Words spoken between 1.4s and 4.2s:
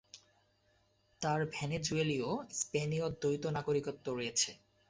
ভেনেজুয়েলীয়-স্পেনীয় দ্বৈত নাগরিকত্ব